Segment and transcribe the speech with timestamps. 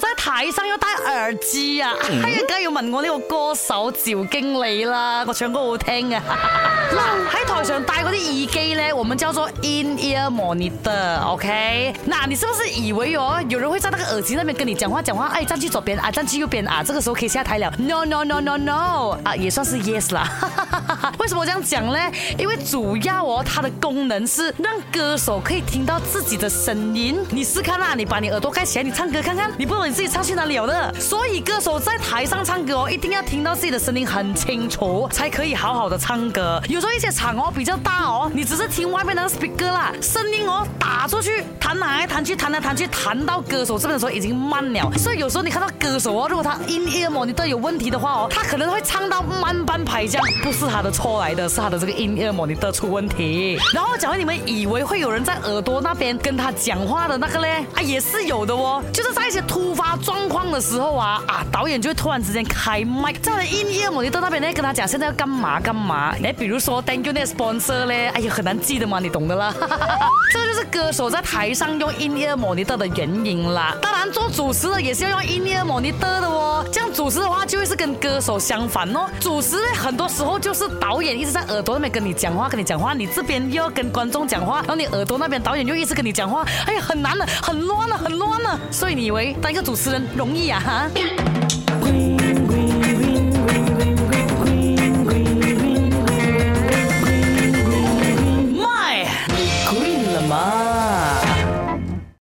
[0.00, 1.92] cosas 台生要戴耳机啊，
[2.46, 6.22] 梗要问我呢个歌手赵经理啦，我唱歌好听啊！
[6.92, 11.94] 嗱，喺台上戴嗰啲耳机咧，我们叫做 in ear monitor，OK？
[12.06, 15.28] 嗱，你是不是以为哦，有人会在那个耳机那面跟你讲话讲话？
[15.28, 17.72] 哎，站去左边啊，站去右边啊，这个时候可以下台了。
[17.78, 20.28] No，no，no，no，no，啊，也算是 yes 啦。
[21.18, 21.92] 为什么这样讲呢？
[21.94, 22.12] 咧？
[22.38, 27.18] 因为主要哦，它的功能是让歌手可以听到自己的声音。
[27.30, 30.17] 你试看啦，你把你耳朵盖起来，你唱歌看看，你不如你自己。
[30.22, 30.66] 去哪里了？
[30.92, 31.00] 的。
[31.00, 36.60] 所以歌手在台上唱歌哦，一定要听到自己的声音很清楚，才可以好好的唱歌。
[36.68, 41.44] 有时候一些场哦比较大哦，你只是听外面那个 speaker 啦，声音哦打出去。
[41.68, 44.90] 谈来谈去，谈来谈去，谈到歌手这边的时候已经慢了。
[44.96, 53.58] 所以有时候你看到歌手哦，如果他音乐模你都有问题的话哦，他可能会唱到慢半拍这样，不是他的错来的，是他的这个音乐模你得出问题。
[53.74, 66.14] 然后假如你们以为会有人在耳朵那边跟他讲话的那个嘞，啊，也是有的哦，就是在一些突发状况的时候啊啊，导演就会突然之间开麦，在他的音乐模你的那边呢跟他讲，现在要干嘛干嘛？
[66.24, 69.52] 哎，比如说 thank you 那 sponsor 呢，哎呀，很难记得嘛，你懂得啦，
[70.32, 70.57] 这就是。
[70.58, 76.66] 是歌手在台上用 In Ear Monitor 的原因啦，当然做主持的也是要用 In Ear Monitor 的哦。
[76.72, 79.08] 这样主持的话就会是跟歌手相反哦。
[79.20, 88.58] 主持很多时候就是导演一直在耳朵那边跟你讲话，跟你讲话，你这边又要跟观众讲话，然后你耳朵那边导演又一直跟你讲话，哎呀，很难啊，很乱啊，很乱啊。
[88.72, 90.58] 所以你以为当一个主持人容易啊？
[90.60, 91.37] 哈。